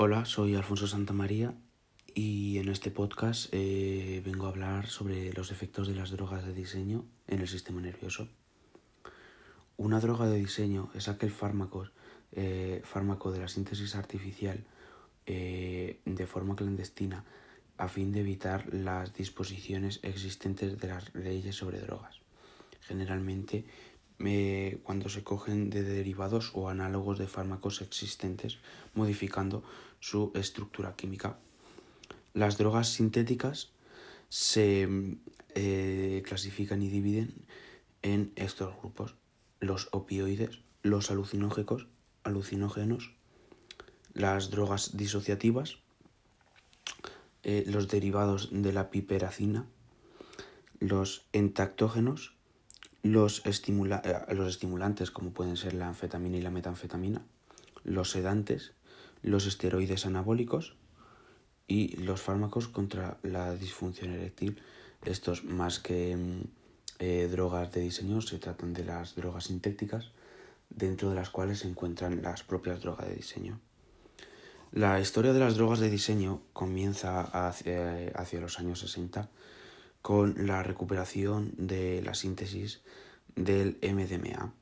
Hola, 0.00 0.26
soy 0.26 0.54
Alfonso 0.54 0.86
Santamaría 0.86 1.56
y 2.14 2.58
en 2.58 2.68
este 2.68 2.92
podcast 2.92 3.48
eh, 3.50 4.22
vengo 4.24 4.46
a 4.46 4.50
hablar 4.50 4.86
sobre 4.86 5.32
los 5.32 5.50
efectos 5.50 5.88
de 5.88 5.96
las 5.96 6.12
drogas 6.12 6.46
de 6.46 6.54
diseño 6.54 7.04
en 7.26 7.40
el 7.40 7.48
sistema 7.48 7.80
nervioso. 7.80 8.28
Una 9.76 9.98
droga 9.98 10.28
de 10.28 10.38
diseño 10.38 10.88
es 10.94 11.08
aquel 11.08 11.32
fármaco, 11.32 11.88
eh, 12.30 12.80
fármaco 12.84 13.32
de 13.32 13.40
la 13.40 13.48
síntesis 13.48 13.96
artificial 13.96 14.64
eh, 15.26 15.98
de 16.04 16.26
forma 16.28 16.54
clandestina 16.54 17.24
a 17.76 17.88
fin 17.88 18.12
de 18.12 18.20
evitar 18.20 18.72
las 18.72 19.14
disposiciones 19.14 19.98
existentes 20.04 20.78
de 20.78 20.86
las 20.86 21.12
leyes 21.12 21.56
sobre 21.56 21.80
drogas. 21.80 22.20
Generalmente 22.82 23.66
cuando 24.82 25.08
se 25.08 25.22
cogen 25.22 25.70
de 25.70 25.82
derivados 25.82 26.50
o 26.54 26.68
análogos 26.68 27.18
de 27.18 27.28
fármacos 27.28 27.80
existentes, 27.82 28.58
modificando 28.94 29.62
su 30.00 30.32
estructura 30.34 30.96
química. 30.96 31.38
Las 32.34 32.58
drogas 32.58 32.88
sintéticas 32.88 33.70
se 34.28 34.88
eh, 35.54 36.22
clasifican 36.26 36.82
y 36.82 36.88
dividen 36.88 37.34
en 38.02 38.32
estos 38.36 38.76
grupos. 38.78 39.14
Los 39.60 39.88
opioides, 39.92 40.60
los 40.82 41.10
alucinógenos, 41.10 41.86
alucinógenos 42.24 43.12
las 44.14 44.50
drogas 44.50 44.96
disociativas, 44.96 45.78
eh, 47.44 47.64
los 47.66 47.88
derivados 47.88 48.48
de 48.50 48.72
la 48.72 48.90
piperacina, 48.90 49.66
los 50.80 51.26
entactógenos, 51.32 52.34
los, 53.12 53.44
estimula 53.46 54.02
eh, 54.04 54.34
los 54.34 54.48
estimulantes 54.48 55.10
como 55.10 55.30
pueden 55.30 55.56
ser 55.56 55.74
la 55.74 55.88
anfetamina 55.88 56.36
y 56.36 56.42
la 56.42 56.50
metanfetamina, 56.50 57.22
los 57.84 58.10
sedantes, 58.10 58.72
los 59.22 59.46
esteroides 59.46 60.06
anabólicos 60.06 60.76
y 61.66 61.96
los 61.96 62.20
fármacos 62.20 62.68
contra 62.68 63.18
la 63.22 63.54
disfunción 63.54 64.12
eréctil. 64.12 64.60
Estos 65.04 65.44
más 65.44 65.78
que 65.78 66.16
mm, 66.16 66.40
eh, 66.98 67.28
drogas 67.30 67.72
de 67.72 67.82
diseño 67.82 68.20
se 68.20 68.38
tratan 68.38 68.72
de 68.72 68.84
las 68.84 69.14
drogas 69.14 69.44
sintéticas 69.44 70.10
dentro 70.70 71.10
de 71.10 71.14
las 71.14 71.30
cuales 71.30 71.60
se 71.60 71.68
encuentran 71.68 72.22
las 72.22 72.42
propias 72.42 72.80
drogas 72.80 73.08
de 73.08 73.14
diseño. 73.14 73.60
La 74.72 75.00
historia 75.00 75.32
de 75.32 75.40
las 75.40 75.56
drogas 75.56 75.78
de 75.78 75.88
diseño 75.88 76.42
comienza 76.52 77.22
hacia, 77.22 78.10
hacia 78.14 78.40
los 78.40 78.58
años 78.58 78.80
60 78.80 79.30
con 80.02 80.46
la 80.46 80.62
recuperación 80.62 81.52
de 81.56 82.02
la 82.02 82.14
síntesis 82.14 82.82
del 83.34 83.78
MDMA. 83.82 84.52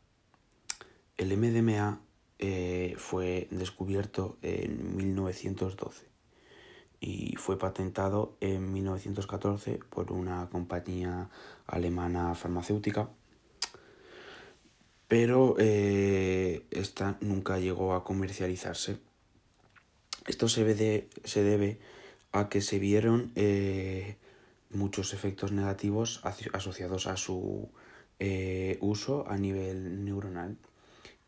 El 1.17 1.37
MDMA 1.37 2.01
eh, 2.39 2.95
fue 2.99 3.49
descubierto 3.51 4.37
en 4.43 4.97
1912 4.97 6.07
y 7.01 7.37
fue 7.37 7.59
patentado 7.59 8.37
en 8.41 8.73
1914 8.73 9.81
por 9.91 10.13
una 10.13 10.49
compañía 10.51 11.31
alemana 11.67 12.35
farmacéutica, 12.35 13.09
pero 15.09 15.57
eh, 15.59 16.67
esta 16.71 17.17
nunca 17.21 17.59
llegó 17.59 17.95
a 17.95 18.05
comercializarse. 18.05 18.99
Esto 20.27 20.49
se, 20.49 21.09
se 21.25 21.43
debe 21.43 21.79
a 22.33 22.49
que 22.49 22.61
se 22.61 22.79
vieron 22.79 23.33
eh, 23.37 24.17
muchos 24.71 25.15
efectos 25.15 25.53
negativos 25.53 26.21
asociados 26.25 27.07
a 27.07 27.17
su 27.17 27.71
eh, 28.19 28.79
uso 28.81 29.29
a 29.29 29.37
nivel 29.37 30.05
neuronal 30.05 30.57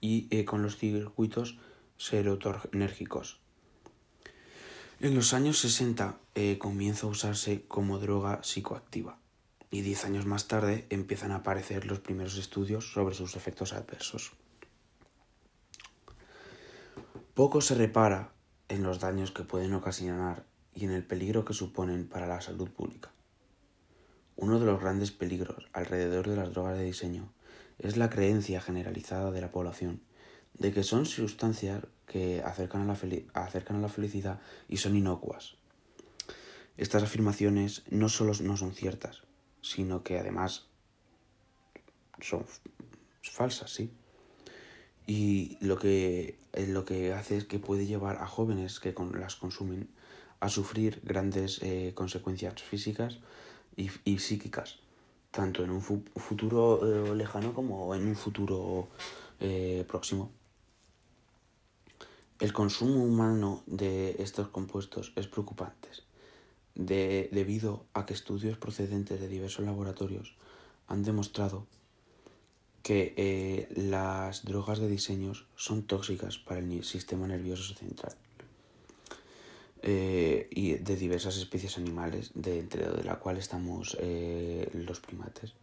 y 0.01 0.27
eh, 0.31 0.45
con 0.45 0.63
los 0.63 0.77
circuitos 0.77 1.59
serotonérgicos. 1.97 3.41
En 5.01 5.15
los 5.15 5.33
años 5.33 5.59
60 5.59 6.19
eh, 6.35 6.59
comienza 6.59 7.07
a 7.07 7.11
usarse 7.11 7.65
como 7.69 7.99
droga 7.99 8.43
psicoactiva 8.43 9.19
y 9.71 9.83
10 9.83 10.07
años 10.07 10.27
más 10.27 10.49
tarde 10.49 10.87
empiezan 10.91 11.31
a 11.33 11.37
aparecer 11.37 11.87
los 11.87 12.01
primeros 12.01 12.37
estudios 12.37 12.93
sobre 12.93 13.15
sus 13.15 13.37
efectos 13.37 13.73
adversos. 13.73 14.33
Poco 17.35 17.61
se 17.61 17.75
repara 17.75 18.33
en 18.69 18.83
los 18.83 18.99
daños 18.99 19.31
que 19.31 19.45
pueden 19.45 19.75
ocasionar 19.75 20.45
y 20.75 20.85
en 20.85 20.91
el 20.91 21.05
peligro 21.05 21.45
que 21.45 21.55
suponen 21.55 22.09
para 22.09 22.27
la 22.27 22.41
salud 22.41 22.69
pública. 22.71 23.13
Uno 24.41 24.61
de 24.61 24.67
los 24.67 24.81
grandes 24.81 25.11
peligros 25.11 25.69
alrededor 25.73 26.29
de 26.29 26.37
las 26.37 26.53
drogas 26.53 26.79
de 26.79 26.85
diseño 26.85 27.33
es 27.81 27.97
la 27.97 28.09
creencia 28.09 28.61
generalizada 28.61 29.33
de 29.33 29.41
la 29.41 29.51
población 29.51 30.01
de 30.55 30.73
que 30.73 30.85
son 30.85 31.07
sustancias 31.07 31.85
que 32.07 32.41
acercan 32.45 32.83
a 32.83 33.81
la, 33.81 33.89
felicidad 33.89 34.41
y 34.69 34.77
son 34.77 34.97
inocuas. 34.97 35.57
Estas 36.77 37.03
afirmaciones 37.03 37.83
no 37.91 38.09
solo 38.09 38.33
no 38.41 38.57
son 38.57 38.75
ciertas, 38.75 39.25
sino 39.61 40.05
que 40.05 40.21
además 40.21 40.69
son 42.21 42.47
falsas, 43.23 43.73
¿sí? 43.73 43.91
Y 45.05 45.59
lo 45.61 45.79
que, 45.79 46.39
eh, 46.53 46.67
lo 46.69 46.85
que 46.85 47.13
hace 47.13 47.39
es 47.39 47.45
que 47.45 47.59
puede 47.59 47.87
llevar 47.87 48.19
a 48.19 48.27
jóvenes 48.29 48.79
que 48.79 48.95
las 49.19 49.35
consumen 49.35 49.89
a 50.39 50.49
sufrir 50.49 51.01
grandes 51.03 51.61
eh, 51.63 51.91
consecuencias 51.97 52.63
físicas 52.63 53.19
y, 53.79 54.19
psíquicas, 54.19 54.79
tanto 55.31 55.63
en 55.63 55.71
un 55.71 55.81
futuro 55.81 56.81
eh, 56.83 57.15
lejano 57.15 57.55
como 57.55 57.95
en 57.95 58.07
un 58.09 58.17
futuro 58.17 58.89
eh, 59.41 59.85
próximo. 59.87 60.31
El 62.41 62.53
consumo 62.53 63.03
humano 63.03 63.63
de 63.67 64.17
estos 64.19 64.49
compuestos 64.49 65.13
es 65.17 65.27
preocupante, 65.27 65.89
debido 66.75 67.87
a 67.95 68.07
que 68.07 68.15
estudios 68.15 68.57
procedentes 68.59 69.21
de 69.21 69.27
diversos 69.27 69.65
laboratorios 69.65 70.37
han 70.87 71.03
demostrado 71.03 71.67
que 72.83 73.13
eh, 73.17 73.69
las 73.75 74.45
drogas 74.45 74.79
de 74.79 74.89
diseños 74.89 75.47
son 75.57 75.83
tóxicas 75.83 76.39
para 76.39 76.61
el 76.61 76.85
sistema 76.85 77.27
nervioso 77.27 77.75
central. 77.75 78.15
Eh, 79.91 80.49
y 80.51 80.75
de 80.75 80.97
diversas 80.97 81.39
especies 81.39 81.79
animales, 81.79 82.33
de 82.35 82.59
entre 82.59 82.87
de 82.87 83.05
la 83.05 83.19
cual 83.19 83.39
estamos 83.39 83.97
eh, 83.99 84.69
los 84.75 85.01
primates. 85.01 85.55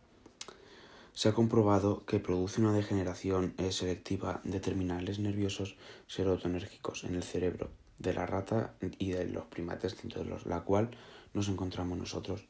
Se 1.14 1.30
ha 1.30 1.34
comprobado 1.34 2.04
que 2.08 2.18
produce 2.18 2.60
una 2.60 2.74
degeneración 2.74 3.54
eh, 3.60 3.72
selectiva 3.72 4.42
de 4.44 4.60
terminales 4.60 5.20
nerviosos 5.20 5.78
serotonérgicos 6.08 7.04
en 7.04 7.14
el 7.14 7.22
cerebro 7.22 7.70
de 8.00 8.16
la 8.16 8.26
rata 8.26 8.74
y 8.98 9.12
de 9.12 9.26
los 9.26 9.46
primates, 9.46 9.96
dentro 10.02 10.24
de 10.24 10.30
los, 10.32 10.48
la 10.48 10.62
cual 10.62 10.90
nos 11.36 11.48
encontramos 11.48 11.96
nosotros. 11.96 12.48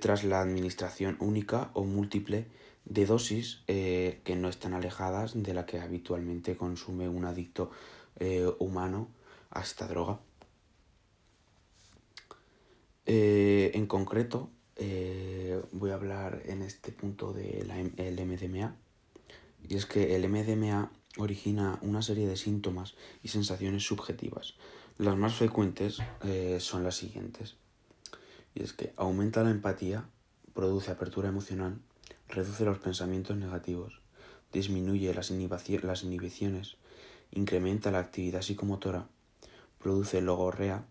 tras 0.00 0.24
la 0.24 0.40
administración 0.40 1.18
única 1.20 1.70
o 1.74 1.84
múltiple 1.84 2.46
de 2.86 3.04
dosis 3.04 3.60
que 3.66 4.36
no 4.38 4.48
están 4.48 4.72
alejadas 4.72 5.34
de 5.34 5.52
la 5.52 5.66
que 5.66 5.80
habitualmente 5.80 6.56
consume 6.56 7.10
un 7.10 7.26
adicto 7.26 7.70
humano 8.58 9.08
a 9.50 9.60
esta 9.60 9.86
droga. 9.86 10.18
Eh, 13.06 13.70
en 13.74 13.86
concreto, 13.86 14.50
eh, 14.74 15.62
voy 15.72 15.90
a 15.90 15.94
hablar 15.94 16.42
en 16.46 16.62
este 16.62 16.92
punto 16.92 17.32
del 17.32 17.68
MDMA. 17.68 18.76
Y 19.68 19.76
es 19.76 19.86
que 19.86 20.16
el 20.16 20.28
MDMA 20.28 20.90
origina 21.16 21.78
una 21.82 22.02
serie 22.02 22.26
de 22.26 22.36
síntomas 22.36 22.94
y 23.22 23.28
sensaciones 23.28 23.84
subjetivas. 23.84 24.54
Las 24.98 25.16
más 25.16 25.34
frecuentes 25.34 25.98
eh, 26.24 26.58
son 26.60 26.84
las 26.84 26.96
siguientes. 26.96 27.56
Y 28.54 28.62
es 28.62 28.72
que 28.72 28.92
aumenta 28.96 29.42
la 29.44 29.50
empatía, 29.50 30.08
produce 30.54 30.90
apertura 30.90 31.28
emocional, 31.28 31.78
reduce 32.28 32.64
los 32.64 32.78
pensamientos 32.78 33.36
negativos, 33.36 34.00
disminuye 34.52 35.12
las, 35.14 35.30
las 35.30 36.02
inhibiciones, 36.02 36.76
incrementa 37.30 37.90
la 37.90 37.98
actividad 37.98 38.42
psicomotora, 38.42 39.08
produce 39.78 40.22
logorrea, 40.22 40.86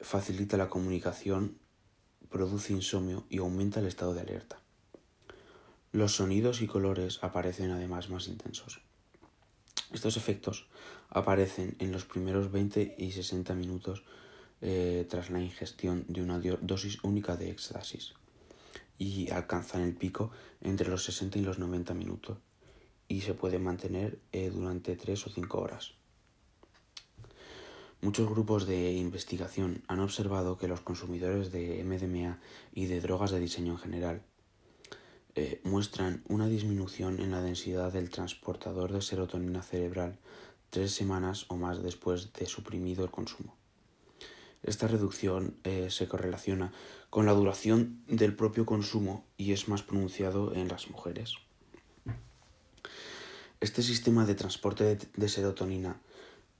facilita 0.00 0.56
la 0.56 0.68
comunicación, 0.68 1.58
produce 2.30 2.72
insomnio 2.72 3.24
y 3.28 3.38
aumenta 3.38 3.80
el 3.80 3.86
estado 3.86 4.14
de 4.14 4.20
alerta. 4.20 4.60
Los 5.92 6.16
sonidos 6.16 6.62
y 6.62 6.66
colores 6.66 7.18
aparecen 7.22 7.70
además 7.70 8.10
más 8.10 8.28
intensos. 8.28 8.80
Estos 9.92 10.16
efectos 10.16 10.68
aparecen 11.08 11.74
en 11.80 11.90
los 11.90 12.04
primeros 12.04 12.52
20 12.52 12.94
y 12.96 13.10
60 13.10 13.54
minutos 13.54 14.04
eh, 14.60 15.06
tras 15.10 15.30
la 15.30 15.40
ingestión 15.40 16.04
de 16.06 16.22
una 16.22 16.38
dosis 16.38 17.02
única 17.02 17.36
de 17.36 17.50
éxtasis 17.50 18.14
y 18.98 19.30
alcanzan 19.30 19.82
el 19.82 19.96
pico 19.96 20.30
entre 20.60 20.88
los 20.88 21.02
60 21.04 21.38
y 21.38 21.42
los 21.42 21.58
90 21.58 21.94
minutos 21.94 22.38
y 23.08 23.22
se 23.22 23.34
puede 23.34 23.58
mantener 23.58 24.20
eh, 24.30 24.50
durante 24.50 24.94
3 24.94 25.26
o 25.26 25.30
5 25.30 25.60
horas. 25.60 25.94
Muchos 28.02 28.30
grupos 28.30 28.66
de 28.66 28.92
investigación 28.92 29.82
han 29.86 30.00
observado 30.00 30.56
que 30.56 30.68
los 30.68 30.80
consumidores 30.80 31.52
de 31.52 31.84
MDMA 31.84 32.38
y 32.72 32.86
de 32.86 33.02
drogas 33.02 33.30
de 33.30 33.40
diseño 33.40 33.72
en 33.72 33.78
general 33.78 34.22
eh, 35.34 35.60
muestran 35.64 36.24
una 36.26 36.48
disminución 36.48 37.20
en 37.20 37.30
la 37.30 37.42
densidad 37.42 37.92
del 37.92 38.08
transportador 38.08 38.90
de 38.92 39.02
serotonina 39.02 39.62
cerebral 39.62 40.18
tres 40.70 40.92
semanas 40.92 41.44
o 41.48 41.56
más 41.56 41.82
después 41.82 42.32
de 42.32 42.46
suprimido 42.46 43.04
el 43.04 43.10
consumo. 43.10 43.54
Esta 44.62 44.88
reducción 44.88 45.56
eh, 45.64 45.88
se 45.90 46.08
correlaciona 46.08 46.72
con 47.10 47.26
la 47.26 47.32
duración 47.32 48.02
del 48.08 48.34
propio 48.34 48.64
consumo 48.64 49.26
y 49.36 49.52
es 49.52 49.68
más 49.68 49.82
pronunciado 49.82 50.54
en 50.54 50.68
las 50.68 50.88
mujeres. 50.88 51.34
Este 53.60 53.82
sistema 53.82 54.24
de 54.24 54.34
transporte 54.34 54.96
de 55.14 55.28
serotonina 55.28 56.00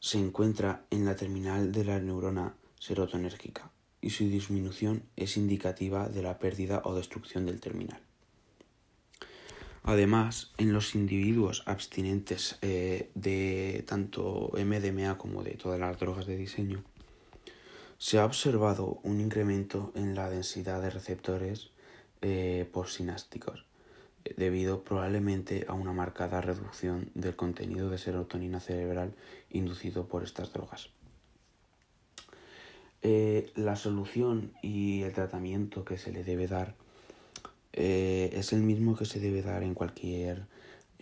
se 0.00 0.18
encuentra 0.18 0.84
en 0.90 1.04
la 1.04 1.14
terminal 1.14 1.72
de 1.72 1.84
la 1.84 2.00
neurona 2.00 2.54
serotonérgica 2.78 3.70
y 4.00 4.10
su 4.10 4.24
disminución 4.24 5.02
es 5.16 5.36
indicativa 5.36 6.08
de 6.08 6.22
la 6.22 6.38
pérdida 6.38 6.80
o 6.84 6.94
destrucción 6.94 7.44
del 7.44 7.60
terminal. 7.60 8.00
Además, 9.82 10.52
en 10.58 10.72
los 10.72 10.94
individuos 10.94 11.62
abstinentes 11.66 12.58
eh, 12.62 13.10
de 13.14 13.84
tanto 13.86 14.52
MDMA 14.54 15.16
como 15.16 15.42
de 15.42 15.52
todas 15.52 15.80
las 15.80 15.98
drogas 15.98 16.26
de 16.26 16.36
diseño, 16.36 16.82
se 17.98 18.18
ha 18.18 18.24
observado 18.24 19.00
un 19.02 19.20
incremento 19.20 19.92
en 19.94 20.14
la 20.14 20.30
densidad 20.30 20.80
de 20.80 20.90
receptores 20.90 21.70
eh, 22.22 22.68
possinásticos, 22.72 23.66
debido 24.36 24.82
probablemente 24.82 25.64
a 25.68 25.74
una 25.74 25.92
marcada 25.92 26.40
reducción 26.40 27.10
del 27.14 27.36
contenido 27.36 27.90
de 27.90 27.98
serotonina 27.98 28.60
cerebral 28.60 29.14
inducido 29.50 30.06
por 30.06 30.22
estas 30.22 30.52
drogas. 30.52 30.90
Eh, 33.02 33.50
la 33.54 33.76
solución 33.76 34.52
y 34.62 35.02
el 35.02 35.12
tratamiento 35.14 35.84
que 35.84 35.96
se 35.96 36.12
le 36.12 36.22
debe 36.22 36.46
dar 36.46 36.74
eh, 37.72 38.30
es 38.34 38.52
el 38.52 38.60
mismo 38.60 38.94
que 38.94 39.06
se 39.06 39.20
debe 39.20 39.42
dar 39.42 39.62
en 39.62 39.74
cualquier 39.74 40.46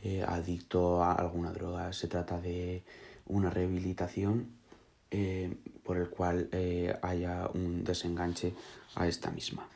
eh, 0.03 0.23
adicto 0.27 1.03
a 1.03 1.13
alguna 1.13 1.53
droga. 1.53 1.93
Se 1.93 2.07
trata 2.07 2.41
de 2.41 2.85
una 3.27 3.51
rehabilitación 3.51 4.57
por 5.85 5.97
el 5.97 6.11
cual 6.11 6.51
haya 7.01 7.49
un 7.55 7.83
desenganche 7.83 8.53
a 8.95 9.09
esta 9.09 9.31
misma. 9.31 9.67